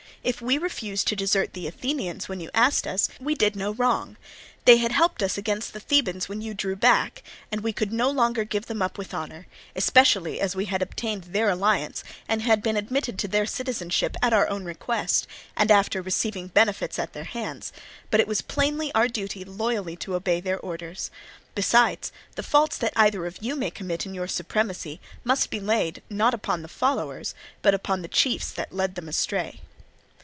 [0.23, 4.17] If we refused to desert the Athenians when you asked us, we did no wrong;
[4.65, 8.07] they had helped us against the Thebans when you drew back, and we could no
[8.07, 12.61] longer give them up with honour; especially as we had obtained their alliance and had
[12.61, 15.25] been admitted to their citizenship at our own request,
[15.57, 17.73] and after receiving benefits at their hands;
[18.11, 21.09] but it was plainly our duty loyally to obey their orders.
[21.55, 26.03] Besides, the faults that either of you may commit in your supremacy must be laid,
[26.11, 27.33] not upon the followers,
[27.63, 29.61] but on the chiefs that lead them astray.